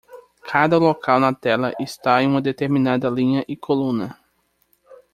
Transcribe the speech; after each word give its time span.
Cada 0.49 0.77
local 0.81 1.17
na 1.21 1.31
tela 1.31 1.75
está 1.79 2.23
em 2.23 2.27
uma 2.27 2.41
determinada 2.41 3.07
linha 3.07 3.45
e 3.47 3.55
coluna. 3.55 4.17